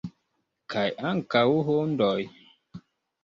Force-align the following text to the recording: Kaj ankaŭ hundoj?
Kaj 0.73 0.85
ankaŭ 1.09 1.43
hundoj? 1.67 2.15